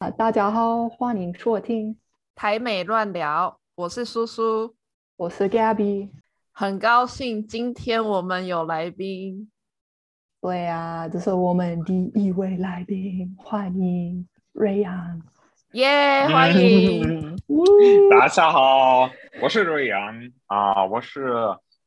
[0.00, 1.94] 啊，大家好，欢迎收听
[2.34, 4.74] 台美乱聊，我是苏苏，
[5.16, 6.08] 我是 Gabby，
[6.52, 9.50] 很高兴今天我们有来宾。
[10.40, 15.20] 对啊，这是我们第一位来宾，欢迎瑞阳。
[15.72, 17.36] 耶，欢迎！
[18.18, 19.10] 大家好，
[19.42, 20.14] 我是瑞阳
[20.46, 21.30] 啊，我是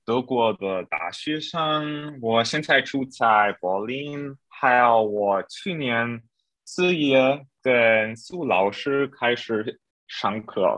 [0.05, 6.21] 德国的大学生，我现在住在柏林，还有我去年
[6.63, 7.43] 四月。
[7.63, 10.77] 跟苏老师开始上课，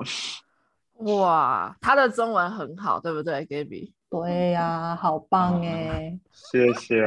[1.18, 3.92] 哇，他的中文很好，对不对，Gaby？
[4.08, 6.18] 对呀，好棒哎！
[6.32, 7.04] 谢谢。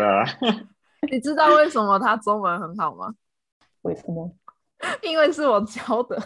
[1.11, 3.15] 你知道为什么他中文很好吗？
[3.83, 4.31] 为什么？
[5.01, 6.21] 因为是我教的。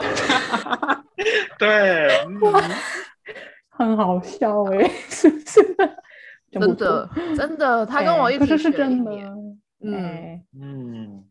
[1.58, 2.08] 对，
[3.68, 5.76] 很好笑哎，是不是？
[6.50, 9.12] 真的，真的，他跟我一起是真的。
[9.84, 11.29] 嗯嗯。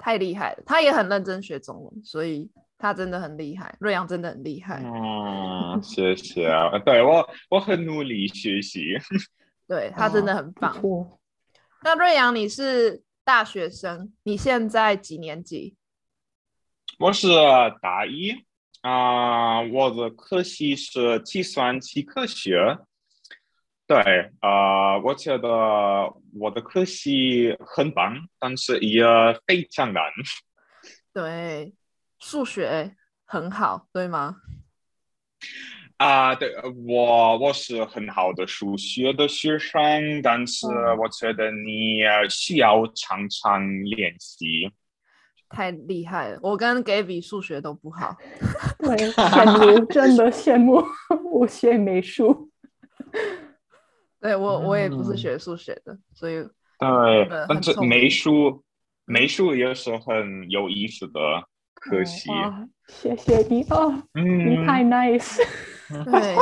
[0.00, 3.76] 太厉害了，他也很认真学中文，所以他真的很厉害。
[3.78, 4.82] 瑞阳真的很厉害。
[4.82, 6.78] 嗯， 谢谢啊。
[6.78, 8.96] 对我，我很努力学习。
[9.68, 10.74] 对他真的很棒。
[11.82, 15.76] 那瑞阳，你是大学生，你现在几年级？
[16.98, 17.28] 我是
[17.82, 18.32] 大一
[18.80, 22.78] 啊，我的科系是计算机科学。
[23.90, 25.48] 对，呃，我觉得
[26.38, 29.02] 我的科系很棒，但是也
[29.48, 30.04] 非常难。
[31.12, 31.74] 对，
[32.20, 34.36] 数学很好，对吗？
[35.96, 36.54] 啊，对，
[36.86, 44.70] 我我是很好的数学的学生，但是我觉得你需要常常练习。
[45.48, 48.16] 太厉害了，我跟 Gaby 数学都不好。
[48.78, 50.80] 对，羡慕，真的羡慕，
[51.32, 52.52] 我学美术。
[54.20, 56.34] 对我，我也不是学数学的，所以
[56.78, 58.62] 对，但是美术
[59.04, 61.20] 美术也是很有意思的
[61.74, 62.30] 科系。
[62.86, 65.38] 谢谢你哦，你太 nice。
[66.04, 66.36] 对，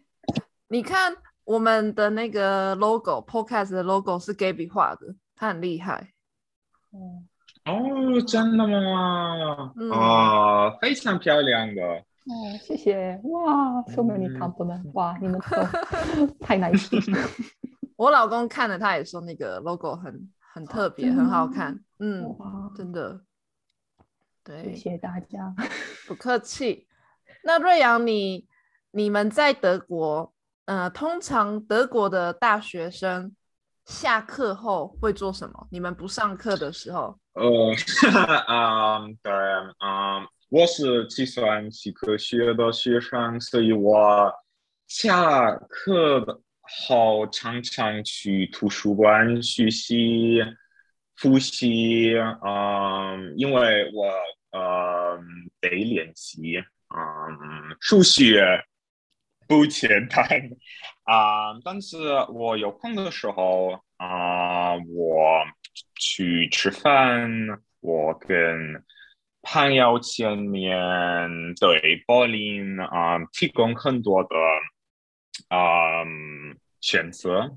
[0.68, 6.12] 你看我们的那个 logo，podcast 的 logo 是 Gaby 画的，他很厉害。
[6.90, 7.22] 哦
[7.64, 9.72] 哦，真的吗？
[9.92, 12.04] 啊，非常漂亮的。
[12.28, 16.88] 哦，谢谢哇，so many compliments 哇，你们都 太 nice。
[17.96, 21.82] 我老公看了，他也说那个 logo 很很特别，很好看。
[21.98, 22.24] 嗯，
[22.76, 23.22] 真的。
[24.44, 25.54] 对，谢谢大家，
[26.06, 26.86] 不 客气。
[27.44, 28.46] 那瑞阳，你
[28.90, 30.32] 你们在德国，
[30.66, 33.34] 呃，通常德国的大学生
[33.84, 35.66] 下课后会做什么？
[35.70, 37.18] 你们不上课的时候？
[37.34, 37.42] 呃，
[38.46, 39.32] 啊，对，
[39.78, 40.26] 啊。
[40.50, 44.32] 我是计算机科学的学生，所以我
[44.86, 50.38] 下课后常常去图书馆学习、
[51.16, 52.14] 复习。
[52.42, 54.06] 嗯，因为我
[54.58, 55.20] 呃
[55.60, 56.56] 得练习。
[56.96, 58.64] 嗯，数学
[59.46, 60.26] 不简单
[61.02, 61.98] 啊，但是
[62.32, 65.44] 我有空的时候啊，我
[65.96, 67.30] 去吃饭，
[67.80, 68.82] 我跟。
[69.42, 74.36] 朋友前面对柏林啊提供很多的
[75.48, 76.04] 啊
[76.80, 77.56] 选择。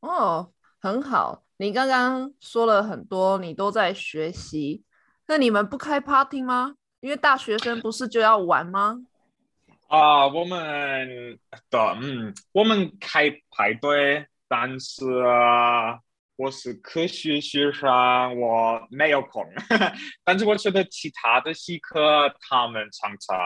[0.00, 1.42] 哦，很好。
[1.56, 4.84] 你刚刚说了很多，你都在学习。
[5.26, 6.74] 那你们不开 party 吗？
[7.00, 9.06] 因为大学生不是就要玩吗？
[9.88, 11.38] 啊，我们
[11.70, 15.04] 的嗯，我们开派对，但是。
[16.36, 17.88] 我是科学学生，
[18.40, 19.46] 我没有空。
[20.24, 23.38] 但是我觉得其他的系科他们常常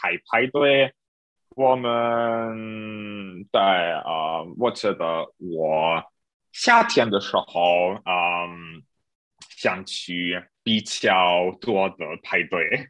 [0.00, 0.92] 开派对。
[1.54, 6.02] 我们对啊，我觉得我
[6.50, 8.82] 夏天的时候，嗯，
[9.50, 12.88] 想去比较多的派对。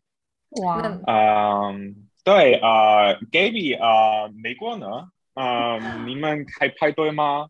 [0.63, 4.87] 哇，嗯，对啊，Gaby 啊，美国呢？
[5.35, 7.49] 嗯， 你们开派对吗？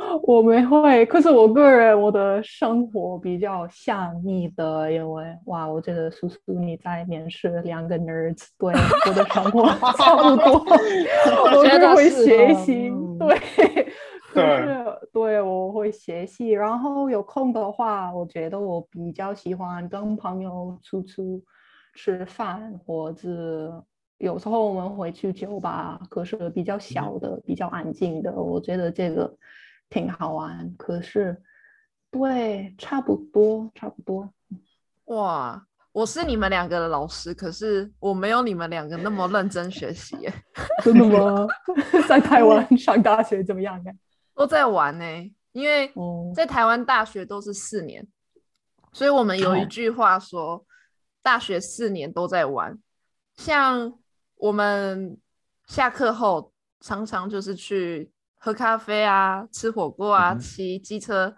[0.24, 8.72] 我没会，可是我个人我的生活比较像你的，因为哇，我觉得叔叔你在面试两个 nerds，对
[9.08, 10.64] 我的生活 差不多，
[11.54, 13.86] 我就会学习，对，
[14.34, 21.22] 对，对，我会学习，然后有空的话，我觉得我比较喜欢跟朋友出去
[21.94, 23.84] 吃饭，或者
[24.18, 29.32] 有时候我们会去酒吧，可是比较小的、比较安静的，我觉得这个。
[29.90, 31.42] 挺好玩，可是，
[32.10, 34.32] 对，差不多，差不多。
[35.06, 40.16] 哇，我是你们两个的老师，可是我没有你们两个那么认真学习。
[40.82, 41.46] 真的吗？
[42.08, 43.82] 在台湾上大学怎么样？
[44.34, 45.04] 都在玩呢，
[45.52, 45.92] 因为
[46.34, 48.06] 在台湾大学都是四年，
[48.92, 50.64] 所以我们有一哦句话说，
[51.22, 52.78] 大学四年都在玩。
[53.36, 53.92] 像
[54.36, 55.18] 我们
[55.66, 58.10] 下课后，常常就是去
[58.42, 61.36] 喝咖啡啊、吃火锅啊、骑机车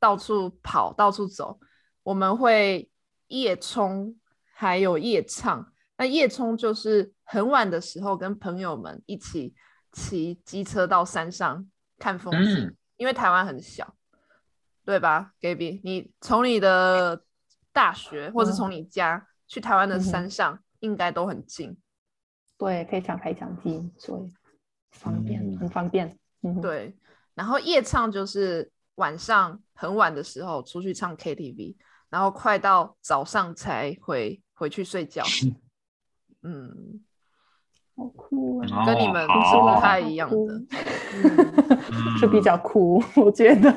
[0.00, 1.60] 到处跑、到处走。
[2.02, 2.90] 我们会
[3.26, 4.16] 夜冲，
[4.54, 5.70] 还有夜唱。
[5.98, 9.54] 那夜冲就是很晚的时候跟朋友们一起
[9.92, 13.94] 骑机车到山上看风景，嗯因为台湾很小，
[14.86, 15.82] 对吧，Gaby？
[15.84, 17.24] 你从你的
[17.72, 21.76] 大学或是嗯从你家去台湾的山上，应该都很近。
[22.56, 24.32] 对，非常非常近，所以
[24.92, 26.18] 方便，嗯很方便。
[26.42, 26.94] 嗯，对，
[27.34, 31.74] 然后夜唱就是晚上很晚的时候出去唱 KTV，
[32.10, 35.22] 然后快到早上才回回去睡觉。
[36.42, 37.00] 嗯，
[37.96, 38.84] 好酷啊！
[38.84, 40.62] 跟你们不太一样的。
[42.18, 43.70] 是比较酷，我觉得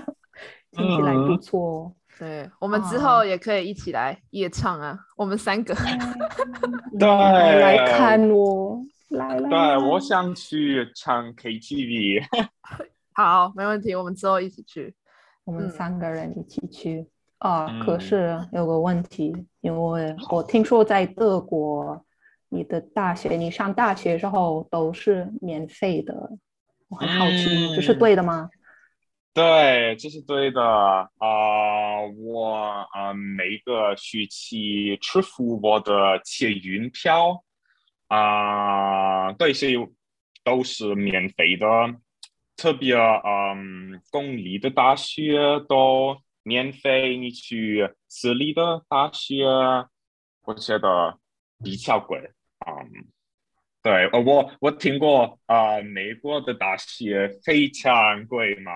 [0.71, 1.95] 听起来不嗯错。
[2.17, 5.75] 对，我们之哦后也可以一起来夜唱啊，我们三个。
[6.97, 9.49] 对来来看我，来了。
[9.49, 12.23] 对，我想去唱 KTV。
[13.13, 14.93] 好，没问题，我们之后一起去。
[15.43, 17.07] 我们嗯三个人一起去
[17.37, 17.67] 啊。
[17.79, 22.03] 可嗯是有个问题，因为我听说在德国，
[22.49, 26.31] 你的大学，你上大学的时候都是免费的，
[26.89, 28.49] 我很好奇，这是嗯对的吗？
[29.33, 31.09] 对，这是对的啊、
[32.17, 32.55] 我
[32.91, 37.43] 啊、每个学期支付我的捷运票
[38.07, 39.75] 啊、对，所以
[40.43, 41.67] 都是免费的。
[42.57, 49.45] 特别嗯，公立的大学都免费，你去私立的大学，
[50.43, 51.19] 我觉得
[51.63, 52.19] 比较贵。
[52.65, 53.07] 嗯，
[53.83, 58.71] 对，呃，我我听过啊、美国的大学非常贵嘛。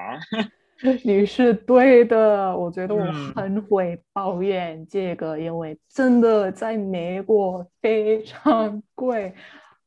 [1.04, 9.34] 你是对的，我觉得我嗯很会抱怨这个，因为真的在美国非常贵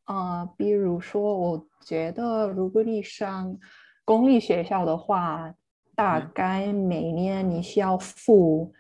[0.05, 3.56] 啊、比如说，我觉得如果你上
[4.05, 5.50] 公立学校的话，
[5.94, 8.71] 大嗯概每年你需要付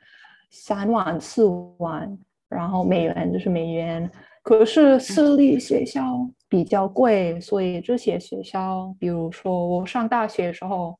[0.50, 1.46] 三万四
[1.78, 2.18] 万，
[2.50, 4.10] 然后美元就是美元。
[4.42, 6.02] 可是私立学校
[6.46, 10.94] 比较贵，所以这些学校，比如说我上大学的时候。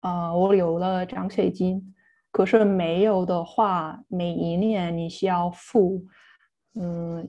[0.00, 1.94] 啊、我有了奖学金，
[2.30, 6.04] 可是没有的话，每一年你需要付，
[6.74, 7.28] 嗯，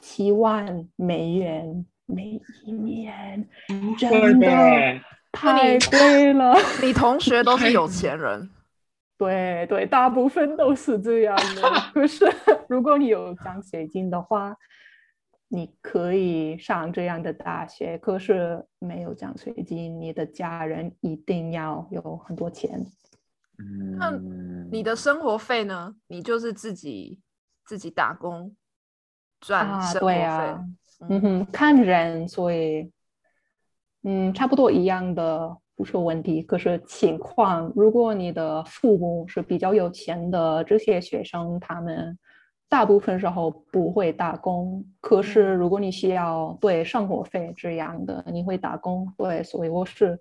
[0.00, 3.46] 七万美元每一年，
[3.98, 4.48] 真的
[5.30, 6.54] 太贵了。
[6.82, 8.48] 你同学都是有钱人，
[9.18, 11.62] 对对，大部分都是这样的。
[11.92, 12.24] 可是
[12.68, 14.56] 如果你有奖学金的话，
[15.48, 17.96] 你可以上这样的大学。
[17.98, 22.84] 可是没有奖学金，你的家人一定要有很多钱。
[23.58, 25.94] 嗯，你的生活费呢？
[26.08, 27.18] 你就是自己
[27.64, 28.54] 自己打工
[29.40, 30.14] 赚啊，生活费。
[30.14, 30.64] 对啊，
[31.00, 32.90] 嗯嗯哼，看人，所以
[34.02, 36.42] 嗯，差不多一样的不是问题。
[36.42, 42.18] 可是情况，如果你的父母是比较有钱的，这些学生他们
[42.68, 44.84] 大部分时候不会打工。
[45.00, 49.12] 可是如果你需要对生活费这样的，你会打工。
[49.16, 50.18] 对，所以我是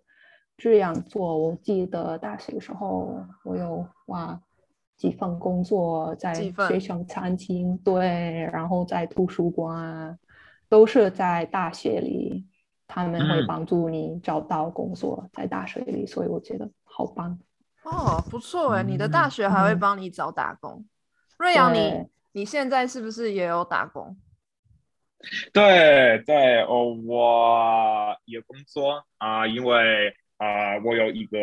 [0.57, 1.37] 这样做。
[1.37, 4.39] 我记得大学时候我有哇。
[4.97, 10.17] 几份工作，在学校餐厅，对，然后在图书馆，
[10.69, 12.45] 都是在大学里，
[12.87, 17.37] 他们会嗯帮助你找到工作，在大学里，所以我觉得好棒。
[17.83, 20.85] 哦，不错哎，你的大嗯学还会嗯帮你找打工。
[21.39, 24.17] 瑞阳，你对你现在是不是也有打工？
[25.53, 31.39] 对对哦，我有工作啊、因为啊、我有一个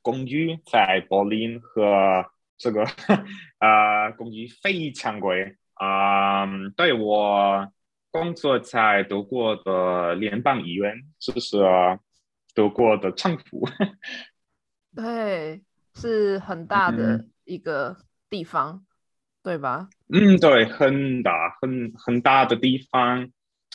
[0.00, 2.24] 公寓在柏林和
[2.56, 2.86] 这个
[3.58, 7.70] 啊、公寓非常贵啊、对我
[8.10, 11.58] 工作在德国的联邦医院，就是
[12.54, 13.68] 德国的政府。
[14.96, 15.62] 对，
[15.94, 17.98] 是很大的嗯一个
[18.30, 18.86] 地方，
[19.42, 19.88] 对吧？
[20.08, 23.28] 嗯，对，很大很很大的地方，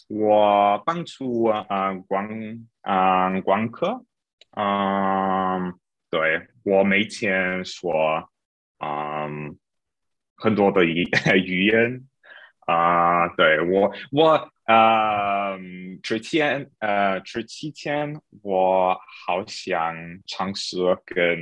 [0.08, 4.06] 我帮助啊、观啊、观客，
[4.56, 5.74] 嗯、
[6.10, 8.30] 对我每天说
[8.80, 9.58] 嗯、
[10.36, 11.04] 很多的语
[11.46, 12.04] 语言
[12.66, 15.58] 啊、对我我呃
[16.04, 18.94] 之前呃之前我
[19.26, 19.96] 好像
[20.28, 21.38] 尝试跟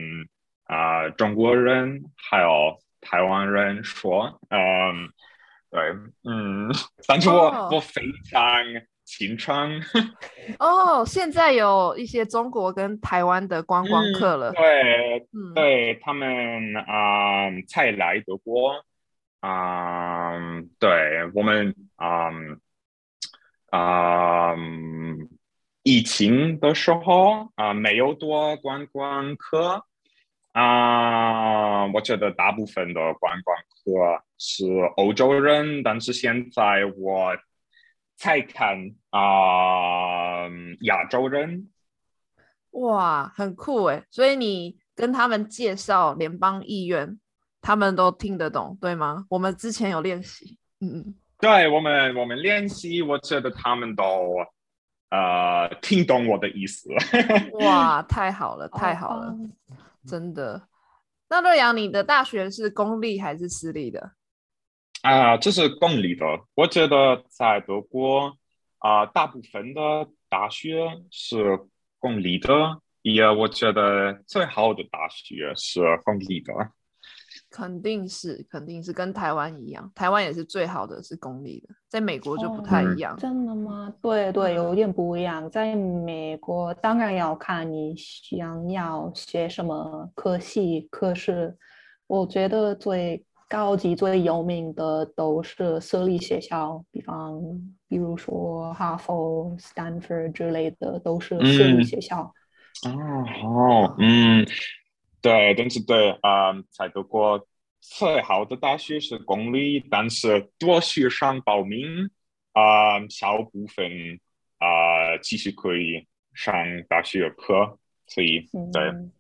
[0.66, 5.10] 啊、中国人还有台湾人说，嗯，
[5.70, 5.80] 对，
[6.24, 6.70] 嗯，
[7.08, 8.64] 但是我、哦我非常
[9.04, 9.80] 青春。
[10.58, 14.52] 哦，现在有一些中国跟台湾的观光客了。
[14.52, 18.84] 对，嗯，对他们啊、才来德国
[19.42, 20.34] 啊、
[20.80, 22.32] 对我们啊
[23.70, 24.56] 啊、
[25.84, 29.86] 疫情的时候啊、没有多观光客
[30.56, 37.36] 啊、我觉得大部分的观光客是欧洲人，但是现在我
[38.16, 38.78] 才看
[39.10, 40.48] 啊、
[40.82, 41.70] 亚洲人。
[42.72, 44.04] 哇，很酷诶。
[44.10, 47.20] 所以你跟他们介绍联邦议员，
[47.62, 49.26] 他们都听得懂，对吗？
[49.30, 50.58] 我们之前有练习。
[50.80, 54.38] 嗯嗯，对我们，我们练习，我觉得他们都
[55.10, 56.90] 呃听懂我的意思。
[57.60, 59.52] 哇，太好了，太好了，棒
[60.08, 60.68] 真的。
[61.30, 64.12] 那洛阳，你的大学是公立还是私立的？
[65.02, 66.26] 啊、这是公立的。
[66.56, 68.38] 我觉得在德国
[68.80, 71.68] 啊、大部分的大学是
[72.00, 76.54] 公立的，也我觉得最好的大学是公立的。
[77.56, 83.16] 肯定是，肯定是跟台湾一样，台湾也是最好的是公立的，在美国就不太嗯一样。
[83.18, 83.94] 真的吗？
[84.02, 85.50] 对对，有点不一样。
[85.50, 91.58] 在美国，当然要看你想要学什么科系，可是
[92.08, 97.42] 我觉得最高级、最有名的都是私立学校，比方
[97.88, 102.34] 比如说哈佛、斯坦福之类的，都是私立嗯学校。
[102.86, 102.92] 哦，
[103.42, 104.46] 好，嗯，
[105.26, 107.48] 对，但是对，啊、在德国
[107.82, 112.12] 最好的大学是公立，但是多学生报名，
[112.54, 114.20] 啊、小部分
[114.60, 116.06] 啊、继续可以
[116.36, 116.54] 上
[116.88, 119.12] 大学课，所以对，嗯，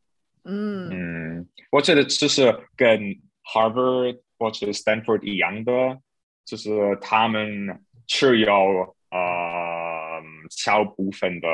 [0.43, 3.01] 嗯，嗯，我觉得这是跟
[3.43, 5.99] Harvard 或者 Stanford 一样的，
[6.45, 10.21] 就是他们只有呃
[10.51, 11.47] 小部分的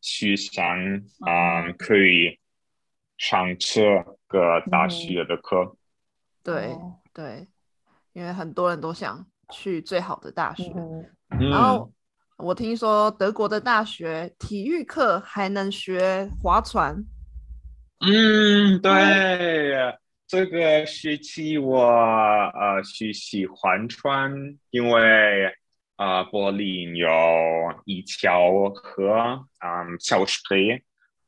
[0.00, 2.38] 学生啊、嗯可以
[3.20, 3.82] 上这
[4.26, 5.76] 个大学的课。
[6.42, 7.46] 对哦对，
[8.14, 10.72] 因为很多人都想去最好的大学。
[11.28, 11.92] 然后
[12.38, 17.04] 我听说德国的大学体育课还能学划船。
[18.00, 24.32] 嗯，对，这个学期我呃学习环川，
[24.70, 25.54] 因为
[25.96, 27.06] 呃柏林有
[27.84, 30.82] 一条河，嗯，小水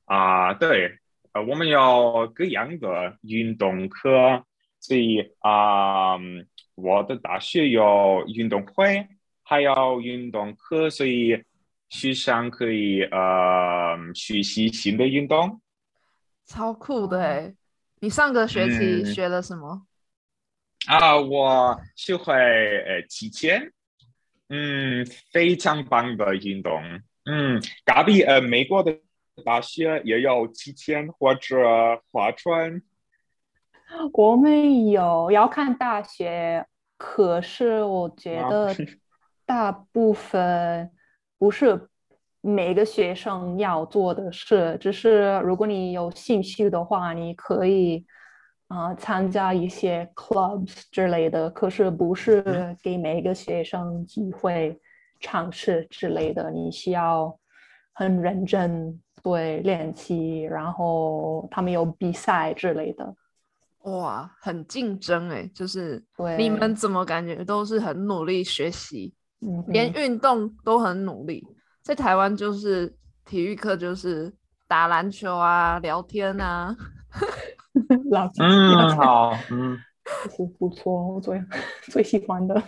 [0.07, 0.99] 啊，对，
[1.33, 4.45] 呃，我们有各样的运动课，
[4.81, 9.07] 所以啊、嗯我的大学有运动会，
[9.43, 11.43] 还有运动课，所以
[11.91, 15.61] 学生可以呃学习新的运动。
[16.47, 17.55] 超酷的哦哎！
[18.01, 19.87] 你上个学期嗯学了什么？
[20.87, 23.73] 啊，我学会呃击剑，
[24.49, 26.83] 嗯，非常棒的运动。
[27.25, 28.99] 嗯，隔壁呃美国的
[29.45, 31.57] 大学也有击剑或者
[32.11, 32.83] 划船。
[34.13, 38.75] 我们有要看大学，可是我觉啊得
[39.47, 40.91] 大部分
[41.39, 41.89] 不是
[42.41, 48.05] 每个学生要做的事，只是如果你有兴趣的话，你可以
[48.69, 54.81] 啊、呃参加一些 clubs 之类的，可是不是给每个学生机会
[55.21, 57.39] 尝试之类的，你需要
[57.93, 63.15] 很认真对练习，然后他们有比赛之类的。
[63.83, 65.49] 哇，很竞争哎！
[65.55, 71.45] 就是对，你们怎么感觉都是很努力学习，嗯连运动都很努力。
[71.83, 72.95] 在台湾就是
[73.25, 74.33] 体育课就是
[74.69, 76.77] 打篮球啊、聊天啊。
[78.11, 79.79] 老师嗯，好，嗯。
[80.37, 81.41] 是不错，我最
[81.85, 82.61] 最喜欢的。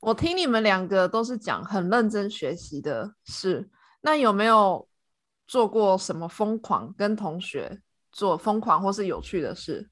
[0.00, 3.68] 我听你们两个都是讲很认真学习的事，
[4.00, 4.88] 那有没有
[5.46, 7.80] 做过什么疯狂跟同学
[8.12, 9.90] 做疯狂或是有趣的事？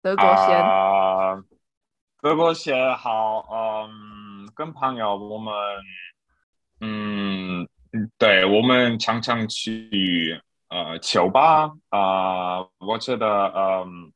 [0.00, 1.42] 德国先，啊，
[2.22, 5.54] 德国先好，嗯，跟朋友我们，
[6.80, 7.68] 嗯，
[8.16, 14.12] 对，我们常常去呃酒吧啊、我觉得嗯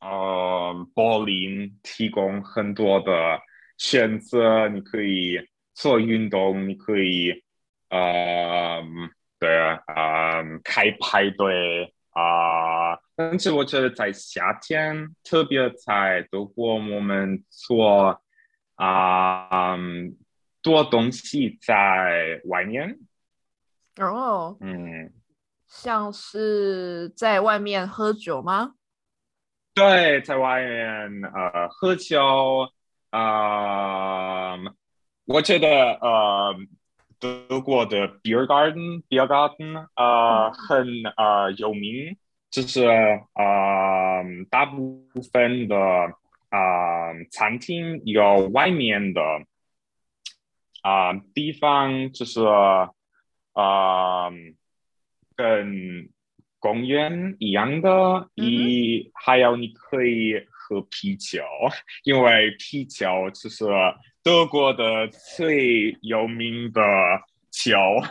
[0.00, 3.38] 呃柏林提供很多的
[3.76, 5.38] 选择，你可以
[5.74, 7.44] 做运动，你可以
[7.90, 8.82] 呃
[9.38, 11.92] 对啊，嗯开派对。
[12.18, 18.22] 啊、但是我觉得在夏天，特别在德国，我们做
[18.76, 20.16] 啊、嗯
[20.62, 22.98] 多东西在外面，
[24.00, 25.12] 哦嗯，
[25.68, 28.72] 像是在外面喝酒吗？
[29.74, 32.66] 对，在外面呃喝酒，
[33.10, 34.56] 啊、
[35.26, 35.68] 我觉得
[36.00, 36.54] 呃
[37.18, 42.16] 德国的 beer garden beer garden 啊很啊有名，
[42.50, 45.76] 就是啊大部分的
[46.50, 49.22] 啊餐厅有外面的
[50.82, 52.44] 啊地方，就是
[53.52, 54.30] 啊
[55.34, 56.10] 跟
[56.58, 61.42] 公园一样的，一还有你可以喝啤酒，
[62.04, 63.64] 因为啤酒就是
[64.26, 65.06] 德国的
[65.36, 66.82] 最有名的
[67.52, 68.02] 桥。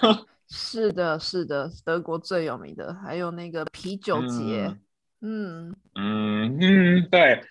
[0.49, 4.73] 是的，是的，德国最有名的，还有那个啤酒节。
[5.19, 7.41] 嗯嗯嗯，对。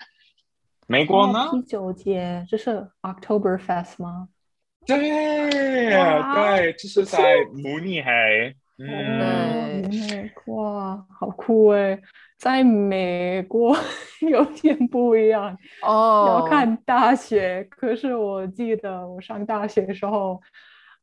[0.87, 1.51] 美国呢？
[1.53, 4.31] 啤酒节这是 October Fest 吗？
[4.87, 4.97] 对
[5.51, 7.21] 对，就是在
[7.53, 8.57] 慕尼黑。
[8.79, 12.01] 嗯，美国好酷哎，
[12.39, 13.77] 在美国
[14.29, 17.65] 有点不一样哦，要看大学。
[17.71, 20.41] 可是我记得我上大学的时候，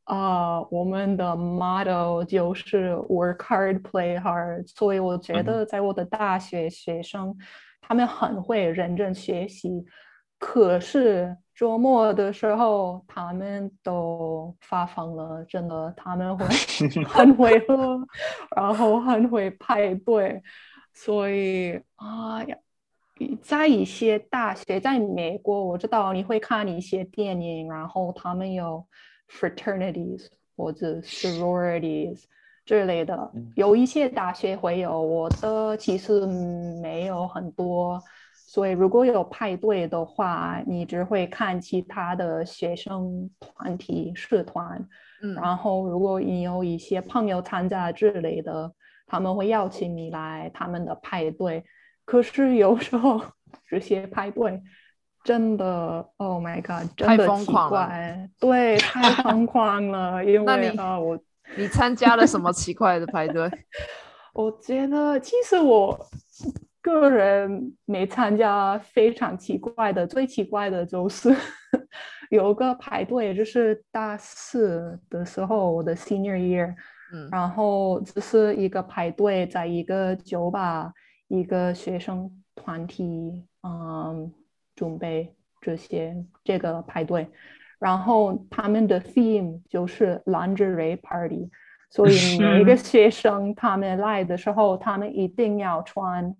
[0.04, 4.66] 啊，我们的 model 就是 work hard, play hard。
[4.66, 7.36] 所以我觉得在我的大学学生，
[7.80, 9.84] 他们很会认真学习，
[10.38, 11.36] 可是。
[11.54, 16.46] 周末的时候，他们都发疯了，真的，他们会
[17.06, 18.00] 很会喝，
[18.56, 20.42] 然后很会派对，
[20.92, 22.56] 所以啊呀，
[23.40, 28.84] 在一些大学，在美国，我知道你会看一些电影，然后他们有
[29.30, 32.24] fraternities 或者 sororities
[32.64, 36.26] 之类的，有一些大学会有，我的其实
[36.80, 38.02] 没有很多。
[38.46, 44.86] 所以，如果有派对的话，你只会看其他的学生团体社团。
[45.22, 48.70] 嗯，然后如果你有一些朋友参加之类的，
[49.06, 51.64] 他们会邀请你来他们的派对。
[52.04, 53.20] 可是有时候
[53.68, 54.60] 这些派对
[55.24, 60.22] 真的，Oh my God，真的奇怪，对，太疯狂了。
[60.26, 61.18] 因为啊，我
[61.56, 63.50] 你参加了什么奇怪的派对？
[64.34, 65.98] 我觉得其实我。
[66.84, 71.32] 个人没参加非常奇怪的，最奇怪的就是
[72.28, 76.74] 有个派对，就是大四的时候，我的 senior year，
[77.12, 80.92] 嗯，然后只是一个排队，在一个酒吧，
[81.28, 84.32] 一个学生团体，嗯，
[84.74, 87.28] 准备这些这个排队，
[87.78, 91.50] 然后他们的 theme 就是 lingerie party，
[91.90, 96.34] 所以 每一个学生他们来的时候，他们一定要穿。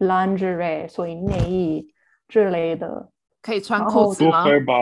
[0.00, 1.86] lingerie，所以内衣
[2.26, 3.08] 之类的
[3.44, 4.42] 可以穿裤子吗？
[4.42, 4.74] 不会吧？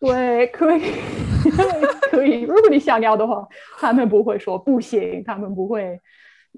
[0.00, 0.80] 对，可以，
[2.10, 2.40] 可以。
[2.40, 3.46] 如果你想要的话，
[3.78, 6.00] 他们不会说不行，他们不会，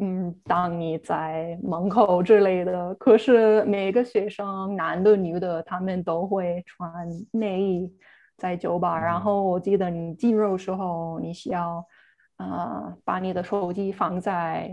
[0.00, 2.94] 嗯，当你在门口之类的。
[2.94, 6.88] 可是每个学生，男的、女的，他们都会穿
[7.32, 7.92] 内衣
[8.36, 8.96] 在酒吧。
[8.96, 11.84] 然后我记得你进入的时候，你需要
[12.36, 14.70] 呃把你的手机放在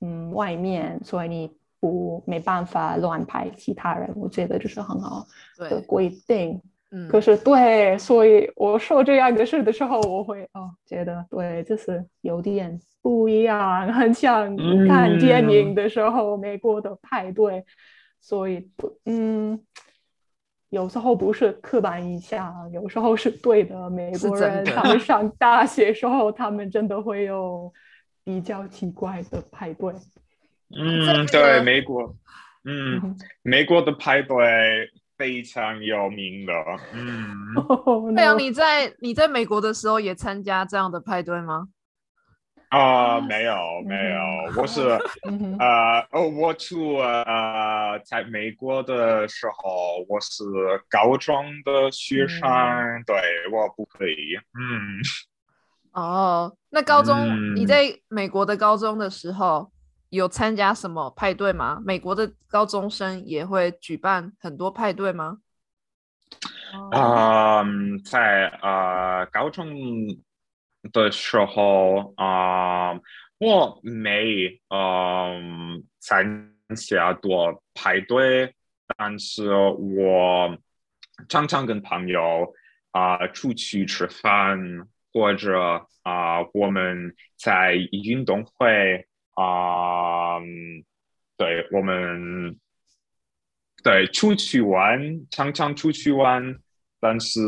[0.00, 1.57] 嗯外面，所以你。
[1.80, 5.26] 不，没办法乱排其他人，我觉得这是很好
[5.58, 6.60] 的规定。
[6.90, 17.64] 嗯，可是对，所以我说这样的事的时候，我会哦，觉得对，就是有点不一样， 很像看电影的时候美国的派对。
[18.20, 18.68] 所以，
[19.04, 19.62] 嗯，
[20.70, 23.88] 有时候不是刻板印象，有时候是对的。
[23.88, 27.72] 美国人他们上大学时候，他们真的会有
[28.24, 29.94] 比较奇怪的派对。
[30.70, 32.14] 嗯，对，美国，
[32.64, 36.52] 嗯，美国的派对非常有名的，
[36.92, 37.54] 嗯。
[38.14, 41.68] 太阳，你在你在美国的时候也参加这样的派对吗？
[42.68, 44.20] 啊，没有，没有，
[44.54, 44.80] 我是，
[45.58, 50.44] 呃，哦，我出呃，在美国的时候，我是
[50.90, 52.46] 高中的学生，
[53.06, 53.16] 对
[53.50, 55.00] 我不可以，嗯。
[55.92, 57.16] 哦，那高中
[57.56, 59.72] 你在美国的高中的时候？
[60.10, 61.82] 有参加什么派对吗？
[61.84, 65.38] 美国的高中生也会举办很多派对吗？
[66.92, 67.62] 啊，
[68.04, 69.74] 在呃高中
[70.92, 72.92] 的时候啊，
[73.38, 78.54] 我没嗯参加多派对，
[78.96, 80.56] 但是我
[81.28, 82.54] 常常跟朋友
[82.92, 84.58] 啊出去吃饭，
[85.12, 89.06] 或者啊我们在运动会。
[89.40, 90.40] 啊，
[91.36, 92.58] 对我们，
[93.84, 96.56] 对出去玩，常常出去玩，
[96.98, 97.40] 但是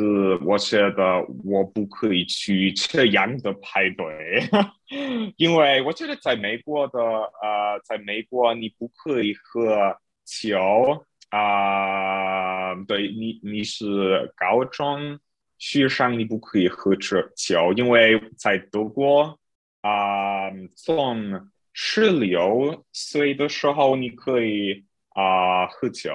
[0.45, 4.49] 我觉得我不可以去这样的派对，
[5.37, 15.19] 因为我觉得在美国的，呃，在美国你不可以喝酒啊，对你你是高中
[15.59, 19.37] 学生你不可以喝酒，酒，因为在德国
[19.81, 26.11] 啊、从十六岁的时候你可以啊、喝酒。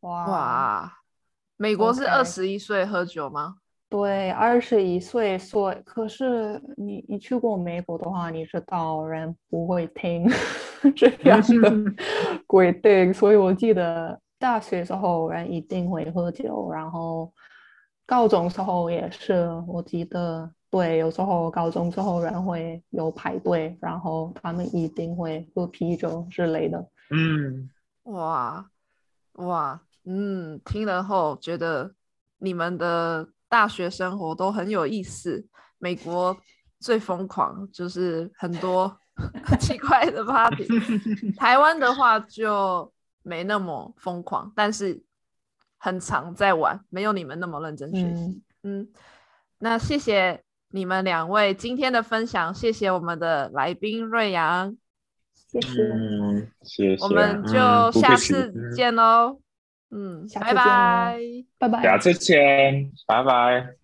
[0.00, 0.92] 哇，哇，
[1.56, 3.56] 美国是二十一岁喝酒吗？
[3.88, 10.28] 对，二十一岁，所以可是你你去过美国的话，你知道人不会听
[10.96, 11.72] 这样的
[12.46, 17.32] 规定，所以我记得大学时候人一定会喝酒，然后
[18.04, 26.86] 高中时候也是，我记得对，有时候高中之后人会有排队，然后他们一定会喝啤酒之类的。
[27.10, 27.70] 嗯，
[28.04, 28.68] 哇
[29.34, 31.94] 哇，嗯，听了后觉得
[32.38, 35.46] 你们的大学生活都很有意思。
[35.78, 36.36] 美国
[36.78, 38.94] 最疯狂就是很多
[39.60, 40.66] 奇怪的 party，
[41.36, 45.02] 台湾的话就没那么疯狂，但是
[45.78, 48.42] 很常在玩，没有你们那么认真学习。
[48.62, 48.88] 嗯，嗯，
[49.58, 54.76] 那谢谢你们两位今天的分享，谢谢我们的来宾瑞阳，
[55.34, 57.04] 谢谢，嗯，谢谢。
[57.04, 59.40] 我们就下次嗯见喽。
[59.90, 61.18] 嗯，拜拜。
[61.58, 61.82] 拜拜。
[61.82, 63.76] 下次见，拜拜。